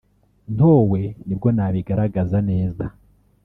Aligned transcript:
ntowe 0.55 1.01
nibwo 1.25 1.47
nabigaragaza 1.55 2.37
neza 2.49 2.83